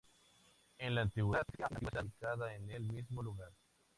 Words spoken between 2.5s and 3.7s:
en el mismo lugar.